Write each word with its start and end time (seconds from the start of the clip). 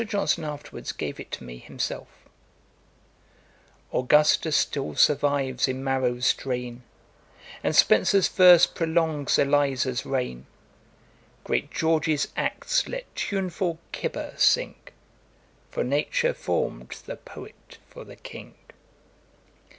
Johnson 0.03 0.43
afterwards 0.43 0.91
gave 0.93 1.19
it 1.19 1.29
to 1.33 1.43
me 1.43 1.59
himself: 1.59 2.07
'Augustus 3.93 4.57
still 4.57 4.95
survives 4.95 5.67
in 5.67 5.83
Maro's 5.83 6.25
strain, 6.25 6.81
And 7.63 7.75
Spenser's 7.75 8.27
verse 8.27 8.65
prolongs 8.65 9.37
Eliza's 9.37 10.03
reign; 10.03 10.47
Great 11.43 11.69
George's 11.69 12.29
acts 12.35 12.87
let 12.87 13.13
tuneful 13.15 13.77
Cibber 13.95 14.33
sing; 14.39 14.73
For 15.69 15.83
Nature 15.83 16.33
form'd 16.33 16.89
the 17.05 17.17
Poet 17.17 17.77
for 17.87 18.03
the 18.03 18.15
King.' 18.15 18.55